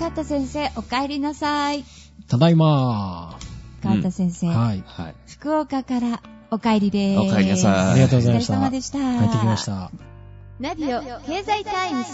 [0.00, 1.84] 川田先生、お帰りなさい。
[2.26, 3.38] ただいま
[3.82, 4.82] 川田先生、はい。
[4.86, 5.14] はい。
[5.26, 7.34] 福岡からお帰りでーす。
[7.34, 8.98] お帰りなさいありがとうございましたお疲れ様でした。
[8.98, 9.66] 帰ってきまし。
[9.66, 9.90] た。
[10.58, 12.10] ナビオ経済タイムズ。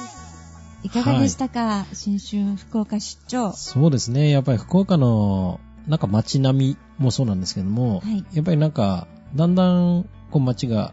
[0.82, 3.52] いかがでしたか、新春福岡出張。
[3.52, 4.30] そうですね。
[4.30, 10.92] やっぱり福岡の、なんか街並みもそうなんですけども、はいやっぱりなんか、だんだん、こう街が、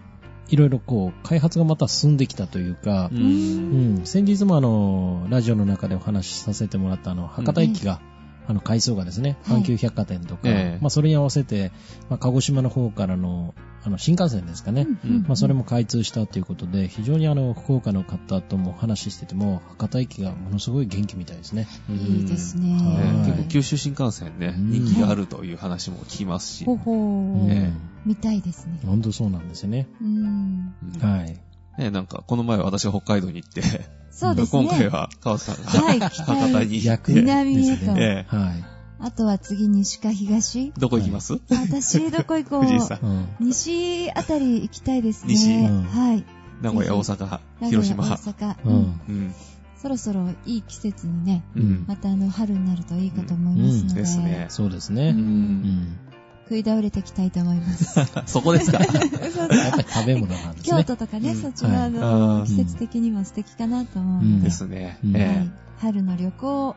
[0.50, 3.16] いろいろこう、開発がまた進んできたというかう、。
[3.16, 8.02] うんん、先日もあの、ラジオの中でお話しさせてもらったあの、博多駅が、
[8.48, 11.72] あの、改装がですね、はい阪急百貨店とか、ええまあそれに合わせて、
[12.10, 13.54] まあ鹿児島の方からの、
[13.86, 21.68] あの、新幹線ですかね、うんまあそれも開通したということで、非常にあの、福岡の方とも話してても、博多駅がものすごい元気みたいですね。
[21.90, 22.74] いいですね。
[22.74, 26.66] はいね結構九州新幹線ね、うん人気があるという話も聞きますし。
[26.66, 27.52] ほほー。
[27.52, 27.72] え
[28.06, 28.80] 見たいですね。
[28.86, 29.88] 本当そうなんですよね。
[30.02, 30.17] うん。
[30.17, 31.39] うんはい。
[31.78, 33.62] ね、なんか、この前私が北海道に行って、
[34.12, 34.64] そうですね。
[34.70, 38.64] 今回は川瀬さんが、はい、 北博多に行逆って、南へとですねええはい。
[39.00, 40.72] あとは次西か東？
[40.78, 42.64] どこ行きます、私、どこ行こう？
[42.66, 43.00] 藤井さん。
[43.06, 43.48] うん。
[43.48, 45.34] 西あたり行きたいですね。
[45.34, 46.24] 西うんはい。
[46.62, 48.04] 名古屋、大阪、名古屋広島。
[48.06, 48.56] 大阪。
[48.66, 49.02] ううんん。
[49.10, 49.34] うん。
[49.82, 51.84] そろそろいい季節にね、うん。
[51.86, 55.10] またあの春になるといいかと思いますので、うんですねそうですうね。
[55.10, 55.98] うんうん。
[56.45, 57.95] 食い倒れていきたいと思います。
[58.27, 58.80] そこですか？
[58.83, 60.83] やっぱり食べ物なんです京ね。
[60.83, 64.97] 都とかね、うんそっちのああの、ー季節的にも素敵かなと思ううんので、ですね。
[65.03, 65.47] うんはいえ
[65.80, 66.75] 春の旅行を。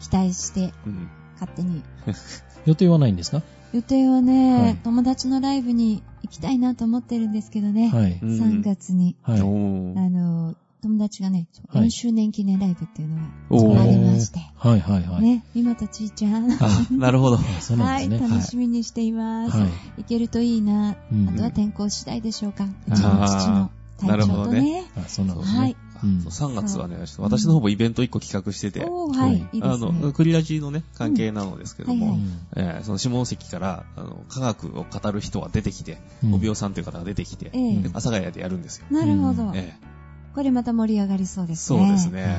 [0.00, 1.08] 期待して、うん。
[1.34, 1.82] 勝手に。
[2.66, 3.42] 予定はないんですか？
[3.72, 8.18] 予定はね、はい友達のライブに行きたいなと思ってるんですけどね、はい。
[8.22, 9.40] うん3月に、はい。
[9.40, 13.16] あの、友達がね、はい4周年記念ライブっていうの
[13.50, 15.22] おがありーまして、はいはいはい。
[15.22, 16.56] ね、今とちーちゃん、あ、
[16.90, 17.36] なるほど。
[17.36, 18.28] あそうなんはい、ですね。
[18.28, 19.56] 楽しみにしています。
[19.56, 19.68] はい。
[19.98, 20.96] 行けるといいな。
[21.12, 22.64] うんあとは天候次第でしょうか。
[22.64, 24.90] うちの父の体調とね。
[24.96, 25.76] あ、そうなんですはいね。
[26.02, 30.12] うんそう3月はね、私の方もイベント1個企画してて、ははいあの。
[30.12, 32.18] クリラジのね、関係なのですけども、
[32.56, 38.86] えーその下関から、あの、科学を語る人が出てきて、うんおびおさんという方が出てきて、え阿佐ヶ谷でやるんですよ。
[38.90, 39.52] なるほど。
[39.54, 39.99] ええ
[40.34, 41.92] これまた盛り上がりそうですそうね。
[41.92, 42.38] ですね。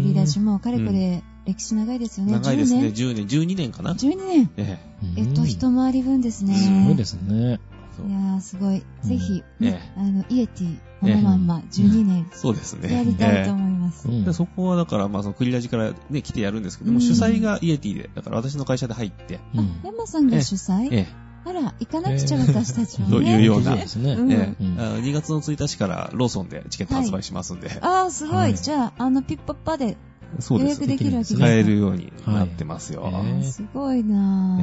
[0.00, 2.32] 売り出しもかれこれ歴史長いですよね。
[2.32, 2.88] 長いですね。
[2.88, 4.10] 10 10年、12年かな年。
[4.10, 4.50] 12年。
[4.56, 4.78] え
[5.16, 6.54] えっと、一回り分ですね。
[6.54, 7.60] すごいですね。
[8.06, 8.82] いやー、すごい。
[9.02, 9.42] ぜひ、
[9.96, 12.92] あの、イエティ、このまんま、12年、え そうですね。
[12.92, 14.32] やりたいとえ思います。
[14.32, 20.88] そこはだから、まあ、そのクリラジからね、来てやるんですけども、うん主催がイエティで、だから私の会社で入って、うんあ、山さんが主催？
[20.92, 21.06] え
[21.48, 23.44] あら、行かなくちゃ私たちも というね。
[23.44, 24.12] ようなそうですね。
[24.12, 28.56] うんえええうんあの2月の1日からローソンでチケット発売しますんで、あー、すごはいい。
[28.56, 29.96] じゃあ、あの、ピッパッパで
[30.40, 30.86] そうです予約。
[30.86, 33.10] できるわけです使えかるようになってますよ。
[33.42, 34.60] すごいな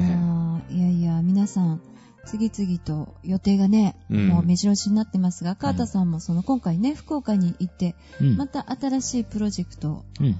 [0.69, 0.75] ぁ。
[0.75, 1.81] いやいや、皆さん、
[2.25, 10.35] 次々と予定がね、うんもう目白押しになってますが、川田さんもその今回ね、福岡に行って、うんまた新しいプロジェクトをうん。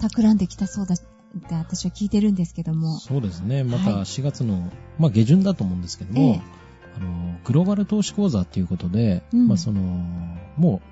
[0.00, 0.94] 企んできたそうだ
[1.38, 2.98] って私は聞いてるんですけども。
[2.98, 3.64] そうですね。
[3.64, 6.42] またはい4月の、まあ下旬だと思うんですけどえもえ、
[6.96, 9.80] あの、グローバル投資講座っていうことで、うんまあその、
[10.56, 10.82] も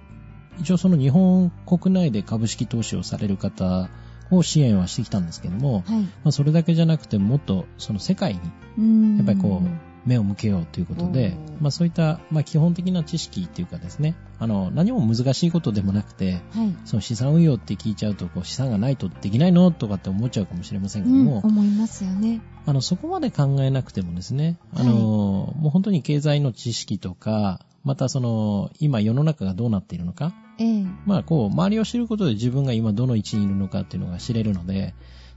[0.58, 3.88] う、一応その日本国内で株式投資をされる方
[4.30, 6.02] を支援はしてきたんですけども、はい。
[6.02, 8.34] まあそれだけじゃなくてもっとその世界
[8.76, 16.76] にやっぱりこう、目を向けようということでまあそういった、まあ基本的な知識っていうかですね、あの、何も難しいことでもなくて、はい。
[16.84, 22.40] その資産運用って聞いちゃうと、こう資産がないとできないのとかって思っちゃうかもしれませんけうん、ども、思いますよね。
[22.64, 30.84] あの、そこまで考えなくてもですね、あの、もう本当に経済の知識とか、またその、今世の中がどうなっているのか、ええ。
[31.06, 34.94] まあこう、周りを知ることで自分が今どの位置にいるのかっていうのが知れるので、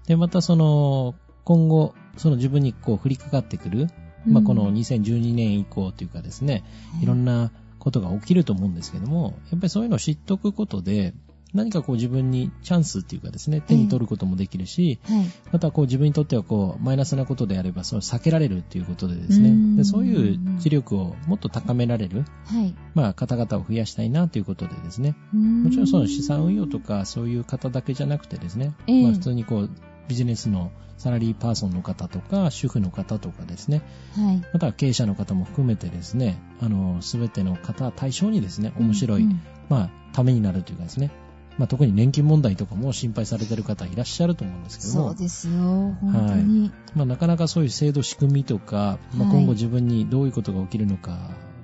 [0.08, 3.88] で、またその、今後、その自分にこう降りかかってくる、
[4.26, 6.64] まあこのうん2012年以降というかですね、
[7.02, 11.16] いろんなことが起きると思うんですけども、やっぱりそういうのを知っておくことで、
[11.54, 15.26] 何かこう自分にチャンスっていうかですね、手に取ることもできるし、はい。
[15.52, 22.76] またこう自分にとってはこうマイナスなことであればそれを避けられるっていうことでですね、うんでそういう知力をもっと高められる、はい。
[22.94, 29.04] まあ方々を増やしたいなということでですね、ももちろんその資産運用とかそういう方だけじゃなくてですね、ええ。
[29.04, 29.70] まあ普通にこう
[30.08, 33.82] ビジネスのサラリーパーソンの方とか主婦の方とかですね、
[34.16, 34.42] はい。
[34.54, 39.32] または経営者の方も含めてですね、あの、すべての方対象にですね、面白い、うん。
[39.32, 41.12] うんまあ、ためになるというかですね、
[41.58, 45.54] まあ、特に年金問題とかも心配されている方いらっしゃると思うんですけども、そうですよ、
[46.02, 46.72] 本当に。
[46.94, 49.38] まあ、なかなかそういう制度仕組みとか、まあ、はい。
[49.38, 51.18] 今後自分にどういうことが起きるのか、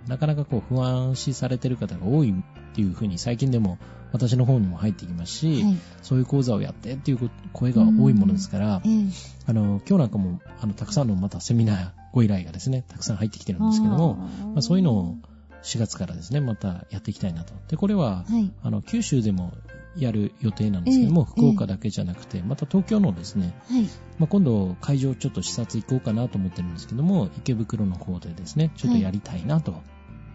[0.08, 2.34] なかなかこう不安視されている方が多い
[2.78, 3.80] っていうふうに最近でも
[4.12, 5.78] 私の方にも入ってきますし、はい。
[6.04, 8.92] そういう講座をやってっていう声が多いものですからえ、え。
[9.48, 15.16] あの、今日なんかも、あの、たくさんのまたセミナーご依頼がですね、たくさん入ってきてるんですけども、まあ、そういうのを
[15.64, 17.56] 4月からですね、またやっていきたいなと。
[17.68, 18.52] で、これは、はい。
[18.62, 19.54] あの、九州でも
[19.98, 23.90] やる予定なんですけども、ええ福岡だけじゃなくて、また東京のですね、はい。
[24.20, 29.82] まあ、今度会場ちょっと視察行こうかなと思ってるんですけども、池袋の方でですね、ちょっとやりたいなと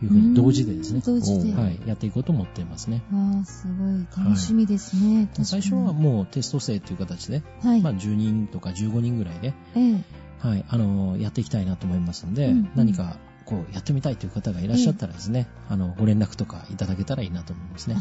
[0.04, 1.54] いうふうに同時でですね、うん同時で。
[1.54, 3.02] はい、やっていこうと思っていますね。
[3.12, 5.26] わあ、すごい楽しみですね。
[5.26, 7.81] 確かに最初はもうテスト生という形で、はい。
[7.81, 10.04] まあ10人とか15人ぐらいで、ええ。
[10.40, 17.96] はい、あのやっていきたいなと思いますので、うんうん何かこうやってみたいという方がいらっしゃったらですね、あのご連絡とかいただけたらいいなと思いますね。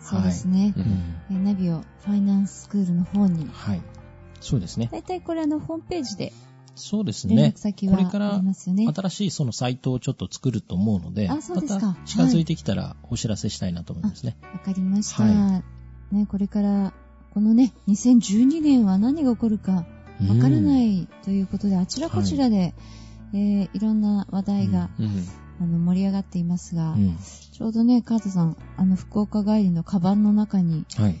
[0.00, 0.72] そうですね。
[1.30, 3.48] ううんナビオファイナンススクールの方に。
[3.52, 3.82] はい。
[4.40, 4.88] そうですね。
[4.90, 6.32] だいたいこれあの、ホームページで
[6.78, 7.54] そうですね
[7.90, 8.40] これから。
[8.40, 14.36] 新しいそのサイトをちょっと作ると思うので、あそうですかまた近づいてきたらお知らせしたいなと思いますね。
[14.52, 15.22] わかりました。
[15.24, 15.62] は
[16.12, 16.94] ね、これから、
[17.34, 22.74] このね、2012年は何が起こるかわからないいということで、あちらこちらで、
[23.32, 25.26] いえーいろんな話題が、うん。
[25.60, 27.16] あの盛り上がっていますが、うん。
[27.52, 31.16] ちょうどね、カートさん、あの、福岡帰りのカバンの中に、はい。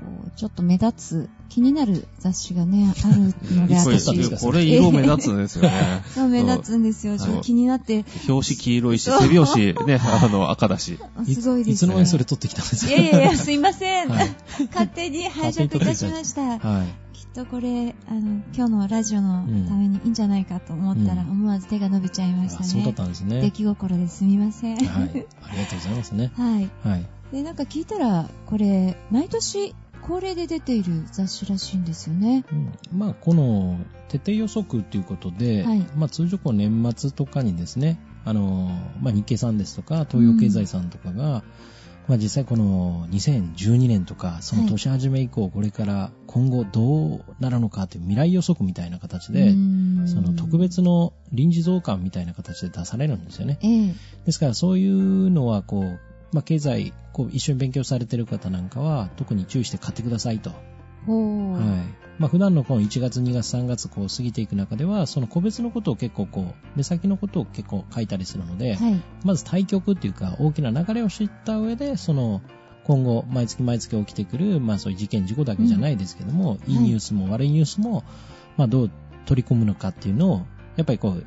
[0.00, 0.92] こうちょっと目立
[1.26, 6.02] つ、気になる雑誌がね、 あるので、これそうですかこれ色目立つんですよね。
[6.14, 7.18] そう目立つんですよ。
[7.18, 10.98] ちょっと気になって、表紙黄色いし、背表紙ね、 あの、赤だし。
[11.16, 12.92] あすごいですいつの間にそれ撮ってきたんですか？
[12.92, 14.08] いやいやいや、すいません。
[14.08, 14.28] はい
[14.72, 16.58] 勝手に拝借いたしました。
[16.58, 16.86] はい。
[17.16, 22.66] きっとこれ、あの、今日のラジオのためにいいんじゃないかと思ったら、うん思わず手が伸びちゃいましたね。
[22.66, 23.40] あそうだったんですね。
[23.40, 24.76] 出来心ですみません。
[24.76, 24.86] はい。
[24.86, 25.24] ありが
[25.66, 26.32] とうございますね。
[26.36, 26.70] はい。
[26.82, 27.06] はい。
[27.32, 29.74] で、なんか聞いたら、これ、毎年
[30.10, 32.44] 恒例で出ている雑誌らしいんですよね。
[32.50, 33.78] うんまあ、この
[34.08, 38.70] 徹底予測ということで、はいまあ、通常こう年末とかにですね、あの、
[39.00, 41.44] まあ、日経さんですとか、東洋経済さんとかが、
[42.08, 49.52] まあ、実際この2012年とか、その年始め以降、これから今後どうなるのかという未来予測みたいな形で、
[50.06, 50.58] その特。
[50.58, 53.60] 別の臨時増刊みたいな形で出されるんですよね。
[53.62, 53.94] ええ
[54.26, 56.00] ですからそういうのはこう、
[56.32, 60.50] まあ、経済、こう一緒に勉強されてる方なんかは特に注意して買ってくださいと。
[60.50, 62.00] はい。
[62.18, 69.02] まあ、普段のこの1月、2月、3月こう過ぎていく中では、その個別のことを結構こう、目先のことを結構書いたりするので、はい。
[69.24, 72.42] まず対局っていうか大きな流れを知った上で、その、
[72.84, 78.04] 今後、毎月毎月起きてくる、まあそういう事件、事故だけじゃないですけども、んいいニュースも悪いニュースも、
[78.56, 78.90] まあどう
[79.26, 80.46] 取り込むのかっていうのを、
[80.76, 81.26] やっぱりこう、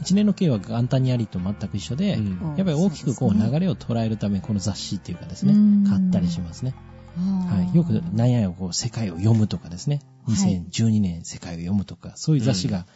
[0.00, 6.74] 一年の計は元旦にありと全く一緒で、うんやっぱり大きくこう流れを捉えるため、この雑誌っていうかですねうん、買ったりしますね。
[7.16, 7.76] ははい。
[7.76, 9.96] よく、なんやよ、こう、世界を読むとかですね。
[9.96, 12.86] はい2012年世界を読むとか、そういう雑誌が、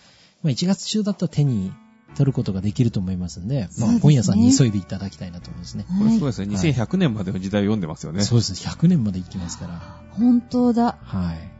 [0.43, 1.73] まあ1月中だったら手に
[2.15, 5.87] 取ることができると思いますんで、まあ本屋さんに急いでいただきたいなと思いますね。
[5.99, 6.55] これすごいですね。
[6.55, 8.23] はい2100年までの時代を読んでますよね。
[8.23, 8.53] そうです。
[8.53, 9.81] 100年まで生きますから。
[10.11, 10.99] 本当だ。
[11.03, 11.52] はい。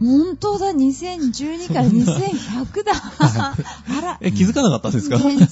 [0.00, 0.66] 本当だ。
[0.72, 2.92] 2012から2100だ。
[3.98, 4.18] あら。
[4.20, 5.18] え、気づかなかったんですか？
[5.18, 5.46] 全然。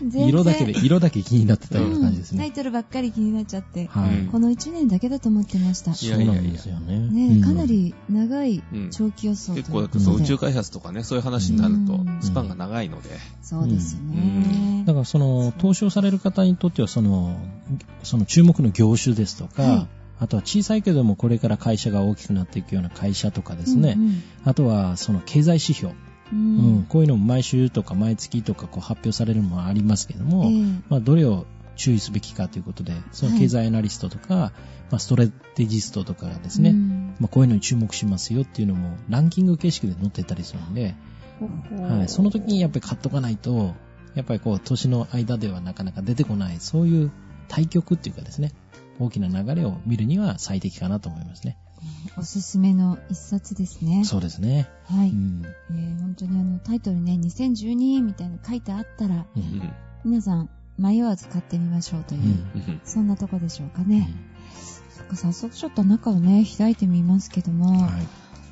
[0.00, 2.54] 全 然色だけで、色だけ気になってたような感じですうんタイね。
[2.54, 3.88] トルばっかり気になっちゃって。
[4.30, 5.94] この1年だけだと思ってました。
[5.94, 6.98] そうなんですよね。
[6.98, 13.08] ね、うんかなり長いうん長期予想結構、ことで、そう、宇宙開発とかね、そういう話になるとうん、スパンが長いので。
[13.42, 14.84] そうですよね。
[14.86, 17.36] だからその、投資をされる方にとっては、その、
[18.02, 19.86] その注目の業種ですとか、はい
[20.18, 25.92] あとは小さいけどもこれから会社が大きくなっていくような会社とかですね、うんあとはその経済指標、
[26.32, 26.76] うん。
[26.76, 26.84] うん。
[26.84, 30.62] こういうのも毎週とか毎月とかこう発表されるのもありますけども、ええ。
[30.88, 31.46] まあ、どれを
[31.76, 34.52] 注意すべきかということで、その経済アナリストとか、
[34.90, 37.14] まあ、ストレテジストとかがですね、うん。
[37.20, 40.94] まあ、こういうのに注目しますよっていうのもランキング形式で載ってたりするんで、
[41.70, 43.74] はい、その時にやっぱり買っとかないと、
[44.14, 47.12] やっぱりこう、年の間ではなかなか出てこない、そういう
[47.48, 48.52] 対局っていうかですね、
[48.98, 51.56] 大きな流れを見るには最適かなと思いますね。
[52.16, 54.04] おすすめの一冊ですね。
[54.04, 54.68] そうですね。
[54.84, 55.10] はい。
[55.10, 55.42] うん。
[55.70, 59.26] えー本当にあのタイトルね、2012みたいなの書いてあったら、う。
[59.36, 59.72] うんん。
[60.04, 60.48] 皆さん
[60.78, 64.08] 迷わず買ってみましょうという、うんうんそんなとこでしょうかね。
[64.96, 67.90] そっか早速ちょっと中をね、開いてみますけども、はい。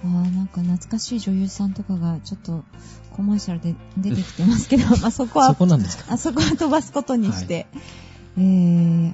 [0.04, 2.62] あーなんか懐かしい女優さんとかがちょっと
[3.16, 6.12] コマーシャルで出てきてますけど、まあそこはそこなんですか？
[6.12, 7.66] あそこは飛ばすことにして、
[8.36, 9.12] えー、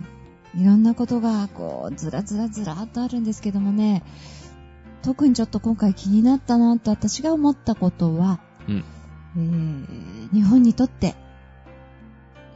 [0.56, 4.02] いろんなことが、こう、ずらずらずらっとあるんですけどもね、
[5.02, 8.84] 特にちょっと今回気になったなと私が思ったことは、うん。
[9.36, 11.14] えー、日本にとって、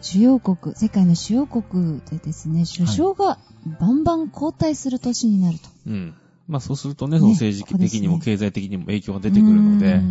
[0.00, 3.38] 主要国、世界の主要国でですね、首相が
[3.80, 5.68] バンバン交代する年になると。
[5.86, 6.14] うん。
[6.46, 10.02] まあそうするとね、ねその政治的にも経済的にも影響が出てくるので、ううん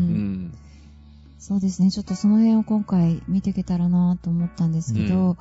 [0.48, 0.54] ん。
[1.38, 5.38] そうですね、ちょっとその辺を今回見ていけたらなと思ったんですけど、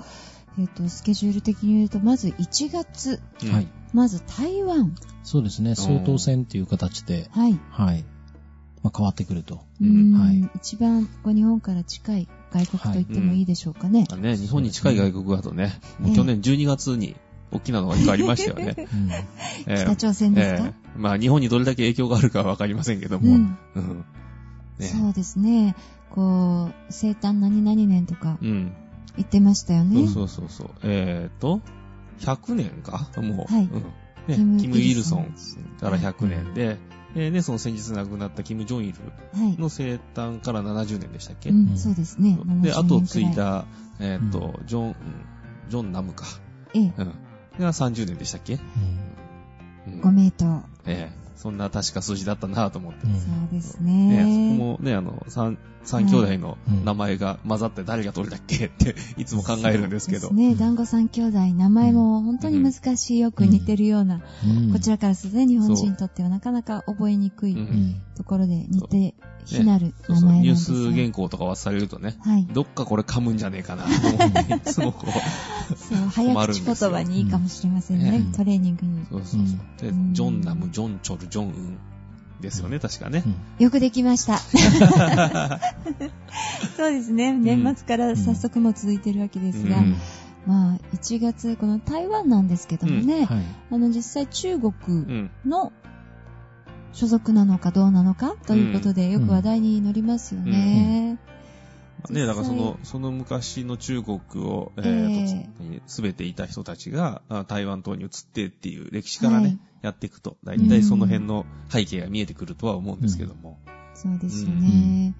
[0.58, 3.68] えっ、と、スケジュール的に言うと、まず1月、うんはい。
[3.92, 4.94] まず台湾。
[5.22, 5.74] そうですね。
[5.74, 7.58] 総統選っていう形で、はい。
[7.70, 8.04] はい。
[8.82, 9.60] まあ、変わってくると。
[9.80, 14.06] ううんんはい一番こう日本から近い外国と言ってもいいでしょうかね。
[14.20, 15.72] ね、日本に近い外国だとね、
[16.14, 17.16] 去年12月に
[17.52, 18.74] 大きなのが一個ありましたよね。
[18.76, 19.10] うん
[19.66, 23.26] えー 北朝鮮ですか、えーまあ日本にどれだけ影響があるかはわかりませんけども。
[23.26, 23.58] うん。
[23.76, 24.04] うん。
[24.78, 25.74] ねそうですね。
[26.10, 28.72] こう、生誕何々年とかうん。
[29.16, 30.06] 言ってましたよね。
[30.08, 30.70] そうそうそうそう。
[30.82, 31.60] えーと、
[32.20, 33.08] 100年か？
[33.20, 33.52] もう。
[33.52, 33.84] はいうん
[34.28, 35.34] ね、キムイルソン
[35.80, 36.78] から100年で、
[37.16, 39.00] えーで、その先日亡くなったキム・ジョンイル
[39.36, 39.56] はい。
[39.58, 42.38] の生誕から70年でしたっけ、うん、そうですね。
[42.62, 43.00] で、70後を。
[43.02, 43.64] 継いだ、
[43.98, 44.96] えーと、ジョン、
[45.68, 46.24] ジョン・ナムか。
[46.72, 47.14] ええ、うん。
[47.58, 48.60] が30年でしたっけ、
[49.86, 50.62] うんご名答。
[50.86, 53.06] ええそんな確か数字だったなと思って。
[53.06, 54.56] うんそうですねそこね。
[54.56, 58.66] もね、あの、三、三兄弟の名前が混ざって誰が取れたっけ？
[58.66, 60.28] って、いつも考えるんですけど。
[60.28, 60.54] そうですね。
[60.54, 67.56] 団子三兄弟、名前も本当に難しい、よく似てるような、うんこちらからするとね、日本人にとってはなかなか覚えにくい
[68.16, 72.46] ところで似て非なる名前ニューなんですがス原稿とか渡されるとね、はい。
[72.52, 78.18] どっかこれ噛むんじゃねえかなと思って、 いつもこう、そう、早口言葉にいいかもしれませんね。
[78.18, 79.04] うんトレーニングに。
[79.10, 79.58] そうそうそう。
[79.80, 81.78] でう、んジョンナム、ジョンチョル、ジョンウン
[82.40, 83.22] ですよね、確かね。
[83.58, 84.38] よくできました。
[86.76, 87.32] そうですね。
[87.32, 89.96] 年末から早速も続いてるわけですが、うん
[90.46, 93.38] まあ、1月、この台湾なんですけどもね、はい
[93.70, 95.30] あの、実際中国うん。
[95.46, 95.72] の
[96.92, 101.18] 所属なのかどうなのかということで、よく話題に乗りますよね。
[102.10, 109.58] ね、だからそ実の、その昔の中国を、ええーと、すべていた人たちがあ台湾島に移ってっていう歴史からね、はい。
[109.82, 113.58] やっていくと、だいたいその辺の背景が見えてくるとは思うんですけども。
[113.94, 115.14] そうですよね。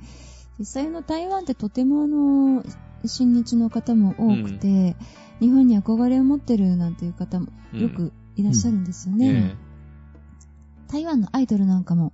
[0.59, 2.65] 実際の台湾ってとてもあの、
[3.05, 4.97] 親日の方も多くて、
[5.41, 9.57] 日本に憧れを持ってるなんていう方もうんよくいらっしゃるんですよね。
[9.57, 9.73] え
[10.93, 12.13] 台湾のアイドルなんかも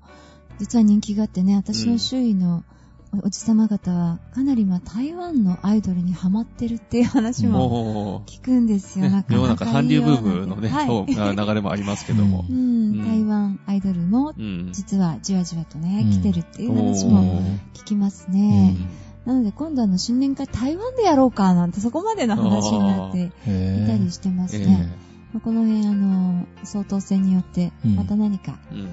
[0.59, 2.78] 実は人気があってね、私の周囲のお
[3.23, 9.09] おじさま方はかなりまあ台湾のアイドルにハマってるっていう話えもも聞くんですう、よ。
[9.09, 11.37] ねな、か世の中韓流ブームのね、はい。
[11.37, 12.45] 流れもありますけども。
[12.49, 12.53] う。
[12.53, 13.01] うん。
[13.01, 14.69] ん、台湾アイドルもうん。
[14.73, 16.11] 実はじわじわとね、うん。
[16.11, 17.59] 来てるっていう話おもー。
[17.75, 18.77] 聞きますね。
[19.25, 24.93] なので今度あの新年会台湾でやろうかなんてそこまでの話になっていたりしてますえね。
[25.33, 27.97] まあこの辺あの、総統選によってうん。
[27.97, 28.89] また何かえうん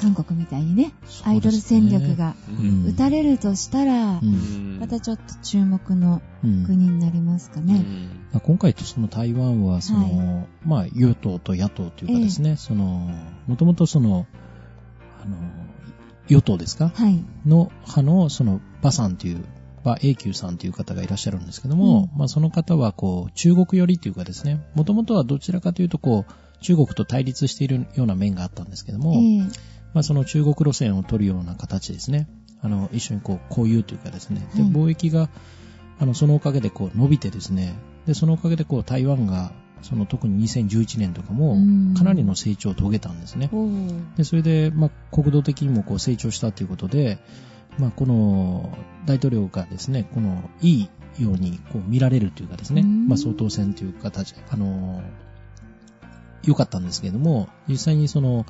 [0.00, 0.92] 韓国みたいにね、
[1.24, 2.86] アイドル戦略がうん。
[2.86, 4.20] 打たれるとしたら
[4.78, 7.84] またちょっと注目のうん国になりますかね。
[8.42, 13.10] 今回とその台湾は、その、まあ、与党と野党というかですね、その、
[13.46, 14.26] もともとその、
[15.22, 15.36] あの、
[16.28, 16.92] 与党ですか？
[16.94, 17.22] はい。
[17.44, 19.44] の派の、その、馬さんという、
[19.84, 29.42] 馬永久さんという方がいらっしゃるんですけども、まあその方は、こう、中国寄りというかですね、もともとはどちらかというと、こう、中国と対立しているような面があったんですけども、ええ
[29.94, 32.28] まあその中国路線を取るような形ですね。
[32.62, 34.46] あの、一緒にこう、交友というかですね。
[34.54, 35.30] で、はい貿易が、
[35.98, 37.74] あの、そのおかげでこう、伸びてですね。
[38.06, 43.50] で、そのおかげでこう、台湾が、その特に2011年とかもうん、かなりの成長を遂げたんですね。
[44.16, 47.18] で、それで、まあ、国土的にもこう、成長したということで、
[47.78, 55.02] まあ、この、大統領がですね、この、いいようにこう、見られるというかですね、うんまあ、総統選という形、あの、
[56.44, 58.44] 良かったんですけれども、実際にその、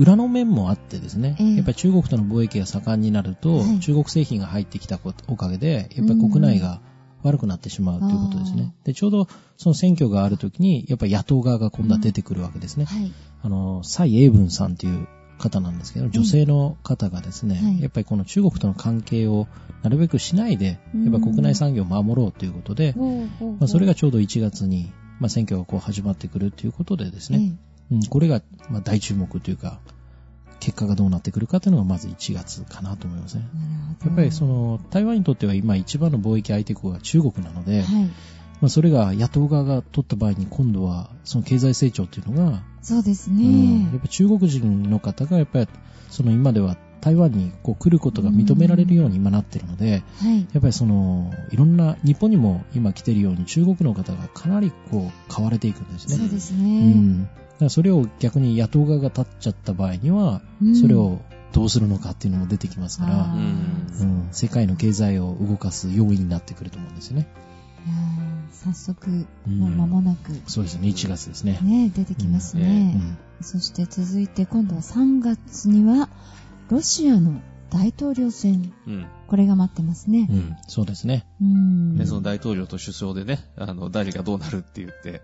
[0.00, 1.54] 裏の面もあってですね、ええ。
[1.56, 3.80] やっぱり中国との貿易が盛んになると、はい。
[3.80, 6.80] 中国製品が入ってきたことおかげで、やっぱり国内が
[7.22, 8.74] 悪くなってしまうということですね。
[8.84, 9.28] で、ちょうど
[9.58, 12.86] その選挙があるときに、やっぱり野党側が今度は出てくるわけですね。
[12.86, 13.12] はい。
[13.42, 17.82] あの、蔡英文さんという方なんですけど、女性の方がですね、はい。
[17.82, 19.48] やっぱりこの中国との関係を
[19.82, 21.04] なるべくしないで、うん。
[21.04, 22.94] やっぱ国内産業を守ろうということで、
[23.58, 27.58] まあ、それがちょうど1月に、まあ、選挙がこう始まってくるということでですね、
[27.90, 29.80] うん、これがまあ大注目というか、
[30.60, 33.48] 結果がどうなってくるかというのがまず1月かなと思いますね。
[34.04, 38.04] やっぱりその台湾にとっては今一番の貿易相手国が中国なので、はい。
[38.60, 43.98] まあ、それが野党側が取った場合に今度はその経済成長というのがそうですうんやっね。
[44.02, 45.68] ぱ中国人の方がやっぱり
[46.10, 50.40] その今では台湾にこう来ることが認められるように今なってるので、はい。
[50.40, 56.16] やっぱりそのいろんな日本にも今来てるように中国の方がかなりこう買われていくんですね。
[56.16, 56.92] そうですうね。
[56.92, 57.30] ん。
[57.60, 61.20] だからそれを逆に野党側が立っちゃった場合には、うんそれを
[61.52, 67.28] どうするのかっていうのも出てきますから、うん、世界の経済を動かす要因になってくると思うんですよね。
[67.86, 71.58] いやー早速、うんもう間もなく、そうですね、1月ですね。
[71.60, 72.92] ね、出てきますうね。
[72.94, 76.08] んそして続いて今度は3月には、
[76.70, 77.40] ロシアの
[77.70, 79.06] 大統領選、うん。
[79.26, 80.34] これが待ってますねう。
[80.34, 81.26] ん、そうですね。
[81.40, 81.96] うん。
[81.96, 85.22] で、その大統領と首相でね、あの、誰がどうなるって言って、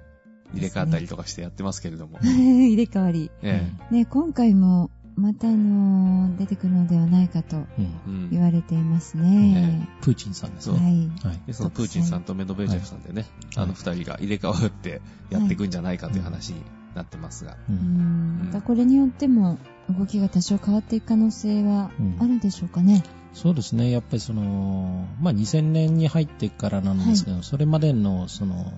[0.57, 2.19] 入れ替わったりとかしてやってますけれども。
[2.23, 3.31] 入れ替わり。
[3.43, 7.65] えね、今回も、またあの、出てくるのではないかとうん
[8.07, 9.89] うん言われていますねね。
[10.03, 10.79] プーチンさんですね。
[10.79, 11.31] はい。
[11.31, 11.41] はい。
[11.47, 16.61] で、そのプーチンさんとメドベージェフさんでね、はいあの二人が入れ替わってやっていくんじゃないかという話に
[16.95, 17.57] なってますが。
[17.71, 18.41] ううんん。
[18.47, 19.59] またこれによっても
[19.99, 23.03] 動きが多少変わっていく可能性はあるでしょうかね。
[23.37, 23.91] そうですね。
[23.91, 28.73] やっぱりその、まあ、2000年に入ってからなんですけど、それまでの、その、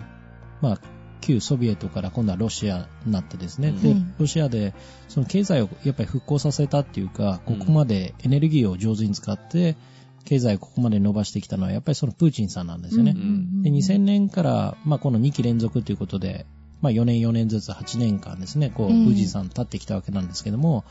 [0.61, 0.81] まあ、
[1.21, 3.83] 旧ソビエトから今度はロシアになってですね、うん。
[3.83, 4.75] ではい、ロシアで、
[5.09, 7.59] その経済をやっぱり復興させたっていうか、うん。
[7.59, 9.77] ここまでエネルギーを上手に使って、
[10.25, 13.13] 経済をここまで伸ばしてきたのは、やっぱりそのプーチンさんなんですよね。
[13.13, 16.47] んで、2000年から、まあ、この2期連続ということで、
[16.81, 20.85] まあ、4年4年ずつ8年間ですね、こう、ええプーチンさん立ってきたわけなんですけども、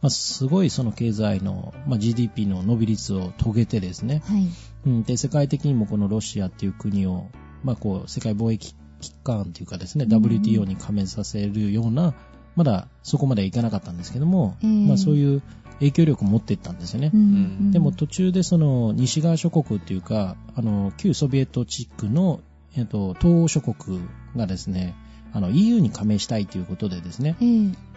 [0.00, 4.48] まあ、すごいその経済の、まあ、GDP の伸び率を遂げてですね、はい。
[4.86, 7.30] うん、で、世界的にもこのロシアっていう国を、
[7.62, 8.74] まあ、こう、世界貿易
[9.10, 10.24] 機関というかですね、うん。
[10.24, 12.14] WTO に加盟させるような、
[12.56, 15.42] まだそこまではいかなかったんですけども、ええまあ、そういう
[15.80, 17.10] 影響力を持っていったんですよね。
[17.12, 17.70] うん。
[17.72, 22.40] でも途中でその西側諸国っていうか、あの、旧ソビエト地区の、
[22.76, 24.00] えっと、東欧諸国
[24.36, 24.94] がですね、
[25.32, 27.36] あの、EU に加盟したいということでですね、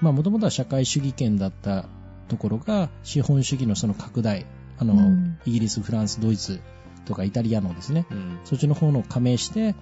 [0.02, 1.86] もともとは社会主義圏だった
[2.28, 4.46] ところが、資本主義のその拡大、
[4.80, 5.38] あの、うん。
[5.46, 6.60] イギリス、フランス、ドイツ
[7.06, 8.40] とかイタリアのですね、うん。
[8.44, 9.76] そっちの方の加盟して、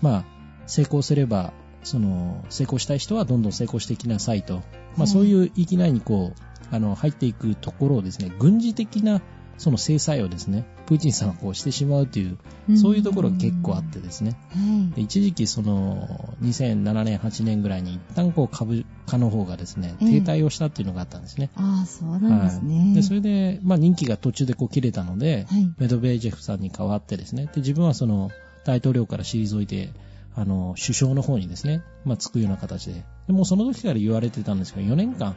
[0.00, 0.24] まあ、
[0.66, 1.52] 成功すれば、
[1.82, 4.54] その、成功したい人はどんどん成功していきなさいと。
[4.54, 9.20] まはいあ、そういう域内にこう、あの、入っていくところをですね、軍事的な、
[9.58, 12.38] その制裁をですね、プーチンさんがこうしてしまうという、
[12.76, 14.36] そういうところが結構あってですね。
[14.50, 14.58] は
[14.92, 14.94] い。
[14.96, 21.50] で一時期その、2007年、8年ぐらいに一旦こう株価の方がですね、ええ停滞をしたっていうのがあったんですね。
[21.54, 22.78] ああ、そうなんですね。
[22.78, 25.72] はいで、それで、まあ任期が途中でこう切れたので、はい。
[25.78, 28.30] メドベージェフさんに代わってですね、で、自分はその、
[28.64, 29.92] 大統領から退いて、
[30.34, 33.04] あの、首相の方にですね、まあ、つくような形で。
[33.26, 35.34] でもうその時から言われてたんですけど、4年間、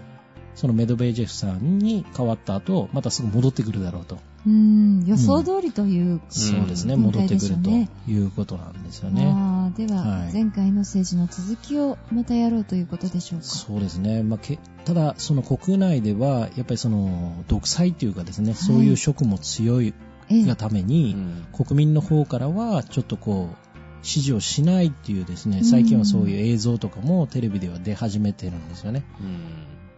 [0.56, 4.18] そのメドベージェフさんに変わった後、またすぐ戻ってくるだろうと。
[4.48, 7.70] うん、予想通りという、そうですね、うん戻ってくると
[8.10, 9.26] いうことなんですよね。
[9.26, 13.46] ああ、では、はい前回の政治の続きをまたやろうということでしょうか。
[13.46, 14.24] そうですね。
[14.24, 19.94] まあ、けただ、その国内では、やっぱりその、独裁というかですね、いそういう色も強い
[20.30, 23.75] ええがために、うん国民の方からは、ちょっとこう、
[24.06, 29.04] 支持をしないっていうですね、うん最近はそういう映像とかもテレビでは出始めてるんですよね。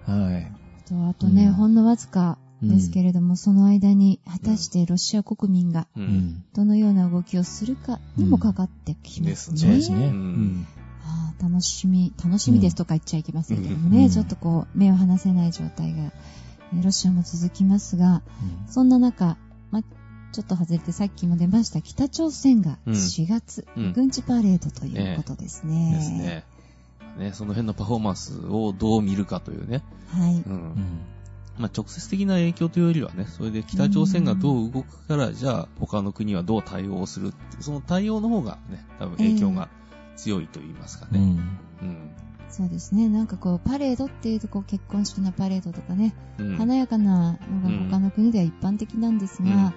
[0.08, 0.52] うんはい。
[0.88, 6.00] とあとね、うんほんのわずかですけれども、その間に果たしてロシア国民がう。
[6.00, 6.43] うんん。
[6.54, 9.54] どのような動きをするかにもかかってきますね。
[9.54, 9.98] うんそうですね。
[9.98, 10.13] ううん
[10.62, 10.67] ん。
[11.04, 16.12] ああ楽しみ、楽しみですとか言っちゃいけませんけどもね、うんちょっとこう、目を離せない状態が、えー
[16.84, 18.22] ロシアも続きますが、
[18.65, 19.38] うんそんな中、ま、
[20.38, 25.93] ちょっと外れてさっきも出ました北朝鮮がうん4月、うん軍事パレードということですね。
[25.95, 26.43] ですね。
[27.17, 29.82] ね、その辺のパフォーマンスをどう見るかというね。
[30.10, 30.36] はい。
[30.36, 30.43] う。
[30.47, 31.02] うんん。
[31.58, 39.69] まあ、直接的な影響というよりはね、それで北朝鮮がどう動くから、じゃあ他の国はどう対応するその対応の方がね、多分影響が
[40.17, 41.19] 強いと言いますかね。
[41.19, 41.58] うん。
[41.82, 42.07] うん。
[42.49, 43.10] そうですね。
[43.10, 46.55] なんかこう、パレードっていうとこう、結婚式のパレードとかね、うん。
[46.55, 49.73] 華やかなのが他の国では一般的なんですが、うんやっ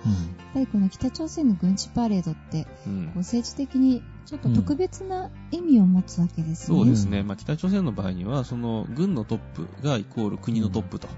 [0.55, 6.77] ぱりこの北朝鮮の軍事パレードって、うんこう政治的にちょっと特別な意味を持つわけですね。
[6.79, 7.23] そうですね。
[7.23, 11.15] まあ、北朝鮮の場合には、その、軍のトップがイコール国のトップとは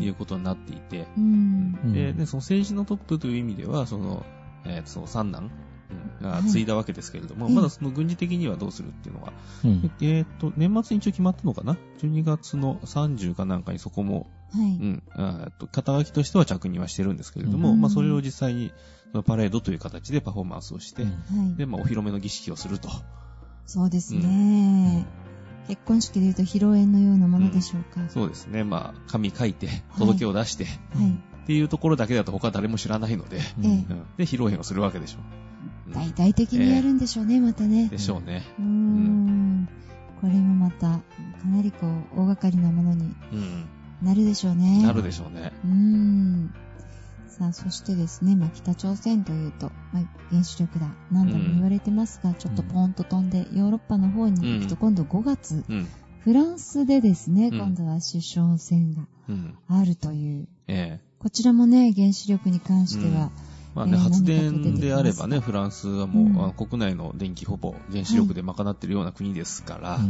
[0.00, 0.04] い。
[0.04, 1.78] いうことになっていて、うん。
[1.84, 4.24] うんで、ね、その政治のトップという意味では、その、
[4.64, 5.50] えーその三男うん
[6.20, 9.32] が継いだわけですけれども、はいまだその軍事的にはどうするっていうのは、
[9.64, 9.90] うん。
[10.00, 14.66] えっ、と、年末に一応決まったのかな ?12 月の30かなんかにそこも、はい。
[14.66, 15.02] うん、
[15.58, 18.72] と、肩書きとしては着任はしてるんですけれども、うんまあ、それを実際に、
[19.24, 21.06] パレードという形でパフォーマンスをして。
[21.56, 22.88] で、まあ、お披露目の儀式をすると。
[23.64, 25.06] そうですね。
[25.68, 28.08] 結婚式で言うと披露宴のようなものでしょうか。
[28.08, 28.62] そうですね。
[28.62, 30.70] まあ、紙書いて、届けを出して、は
[31.02, 31.10] い。
[31.46, 35.20] っていうところだけだと他誰も知らないので、うんで、披露宴をするわけでしょう。
[35.20, 35.46] うん
[35.92, 37.88] 大々的にやるんでしょうね、またね。
[37.88, 38.42] でしょうね。
[38.58, 39.68] うーん。
[40.20, 41.02] これもまた、か
[41.46, 43.66] なりこう、大掛かりなものにうん。
[44.02, 44.82] なるでしょうね。
[44.82, 45.52] なるでしょうね。
[45.64, 46.54] うーん。
[47.28, 55.86] さあ、そしてですね、まあ、北朝鮮というと、まあ、原子力だ、何度も言われてますが、ちょっとポーンと飛んで、ヨーロッパの方に行くと、うん今度5月、うん。
[56.20, 59.54] フランスでですね、うん今度は首相選がうん。
[59.68, 63.30] あるという、ええこちらもね、原子力に関しては、
[63.76, 70.02] まあね、えー発電であればね、フランスはもう、国内の電気ほぼ原子力で賄ってるような国ですから、そ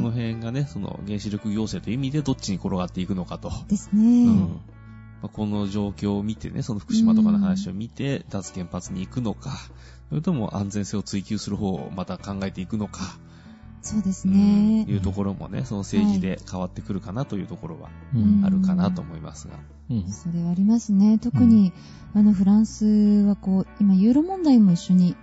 [0.00, 3.52] の辺がね、その原子力行政という意味でどっちに転がっていくのかと。
[3.68, 4.48] ですね、
[5.20, 9.50] この状況を見てね、その福島とかの話を見て、脱原発に行くのか、
[10.08, 13.18] それとも安全性を追求する方をまた考えていくのか、
[13.82, 14.90] そうですうんね。
[14.90, 19.54] いうところもね、その政治で変わってくるかなというところはうんあるかなと思いますが。
[19.90, 21.18] うんそれはありますね。
[21.18, 21.72] 特に、
[22.14, 22.86] あの、フランス
[23.26, 25.16] はこう、今、ユーロ問題も一緒に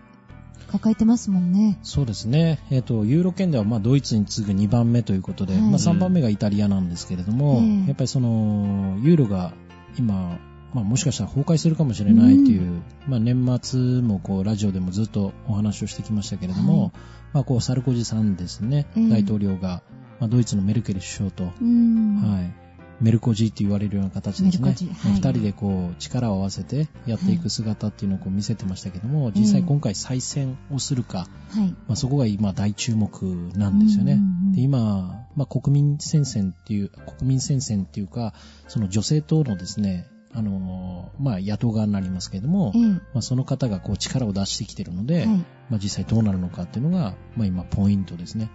[0.68, 1.80] 抱えてますもんね。
[1.84, 2.60] そうですね。
[2.70, 9.54] えっ、と、ユーロ圏では、まあ、ドイツに次ぐ2番目ということで、はいまあ、3番目がイタリアなんですけれども、ええやっぱりその、ユーロが
[9.98, 10.40] 今、
[10.74, 16.92] まあ、もしかしたら崩壊するかもしれないという、まあ、年末もこう、ラジオでもずっとお話をしてきましたけれども、はい
[17.34, 19.82] まあ、こう、サルコジさんですね、ええ大統領が、
[20.20, 22.16] まあ、ドイツのメルケル首相と、うん。
[22.22, 22.54] はい。
[23.02, 24.70] メルコジって言われるような形ですね。
[24.70, 31.70] はいまあ二人でこう力を合わせてやっていく姿っていうのをこう見せてましたけども、実際今回再選をするか、はい。
[31.88, 33.24] まあ、そこが今大注目
[33.56, 34.20] なんですよね。
[34.54, 38.34] で今、まあ、国民戦線っていう、国民戦線っていうか、
[38.68, 45.28] その女性党のですね、あのーまあ、野党側になりますけれども、ええまあ、その方がこう力を出してきてるので、はい。
[45.28, 45.44] ま
[45.78, 48.50] あ、実際どうなるのかっていうのが、まあ、今ポイントですね。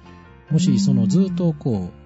[0.50, 2.06] もし、そのずっとこう、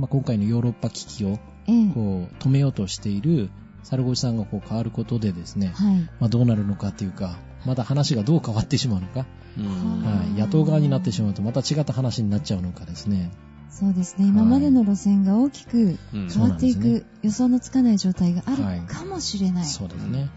[0.00, 3.50] まあ、今回のヨーロッパ危機をええこう止めようとしている
[3.82, 5.96] サルゴジさんがこう変わることでですね、はい。
[6.18, 9.26] まあ、どうなるのかっていうか、また話がどう変わってしまうのか、
[9.58, 13.30] うんははい、野党側になってしまうとまた違った話になっちゃうのかですね。
[13.68, 14.26] そうですね。
[14.26, 19.64] 今までの路線が大きくうん変わっていく予想のつかない状態があはいるかもしれない。
[19.66, 20.30] そうですね。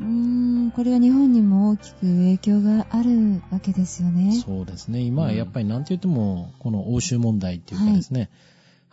[0.00, 4.32] うーん、これは日本にも大きく影響があるわけですよね。
[4.32, 5.00] そうですね。
[5.00, 8.28] 今はやっぱりなんて言っても、この欧州問題っていうかですね、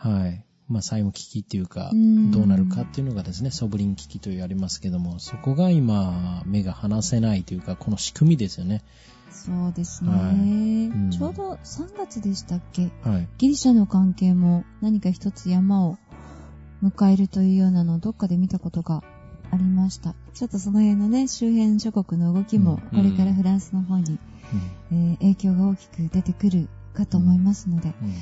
[0.08, 0.44] はい。
[0.68, 2.30] まあ債務危機っていうかう、ん。
[2.30, 8.82] どうなるかっていうのがですね、ソブリン危機と言われますけども、そこが今、目が離せないというか、この仕組みですよね。
[9.30, 10.34] そうですね、はい。
[10.34, 11.10] うん。
[11.10, 12.90] ちょうど3月でしたっけ？
[13.02, 13.28] はい。
[13.38, 15.98] ギリシャの関係も何か一つ山を
[16.82, 19.02] 迎えるというようなのをどっかで見たことが
[19.50, 20.14] ありました。
[20.34, 23.10] ちょっとその辺のね、周辺諸国の動きも、こうん。
[23.10, 24.18] れからフランスの方に、
[24.90, 28.08] えー影響が大きく出てくるかと思いますので、うん。
[28.08, 28.14] うん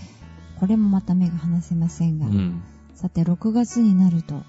[0.61, 2.62] これもまた目が離せませんが、うん。
[2.94, 4.42] さて6月になると、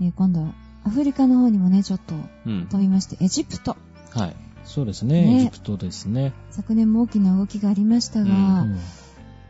[0.00, 2.14] えー今度はアフリカの方にもね、ちょっと
[2.46, 2.66] うん。
[2.66, 3.76] 飛びまして、エジプト。
[4.10, 4.36] はい。
[4.64, 6.34] そうですね、ねエジプトですね。
[6.50, 8.78] 昨年も大きな動きがありましたが、うんうん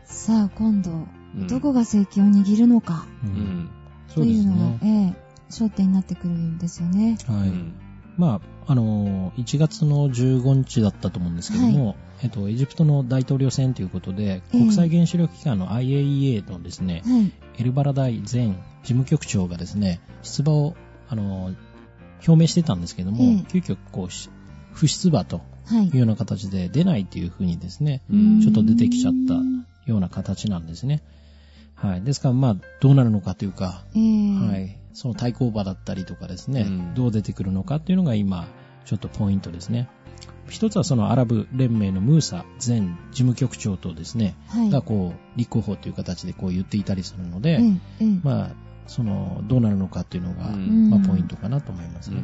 [0.05, 3.05] さあ今度、うんどこが政権を握るのか
[4.13, 5.13] というのが、ね。
[5.15, 7.17] ええ焦点になってくるんですよね。
[7.27, 7.84] はい。
[8.17, 17.31] うんまあ、あのー、1月の15日だったと思うんですけども、えっと、エジプトの大統領選ということで、ええ国際原子力機関の IAEA のですね、はい。
[17.59, 20.75] エルバラダイ前事務局長がですね、出馬を、
[21.09, 21.55] あのー、
[22.27, 24.29] 表明してたんですけども、ええ急遽、こうし、
[24.73, 25.97] 不出馬とはいいう。
[25.97, 29.33] ような形で出ないというふうにですね、うんちょっと出てきちゃった
[29.89, 31.01] ような形なんですね。
[31.85, 32.01] はい。
[32.01, 34.77] ですから、まあ、どうなるのかというか、ええはい。
[34.93, 38.47] その対抗馬だったりとかですね、うんどう出てくるのかっていうのが今、
[38.85, 39.89] ちょっとポイントですね。
[40.47, 44.69] 一つはそのアラブ連盟のムーサ前事務局長とですね、はい。
[44.69, 48.51] がこう、立候補という形でこう言っていたりするので、ええええまあ、
[48.87, 52.23] その、どうなるのかっていうのが、うんまあ、ポイントかなと思いますね。